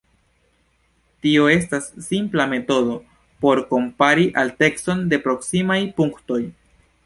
[1.25, 2.95] Tio estas simpla metodo
[3.45, 6.45] por kompari altecon de proksimaj punktoj.